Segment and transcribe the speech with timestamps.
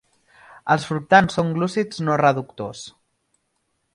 [0.75, 2.83] Els fructans són glúcids no reductors.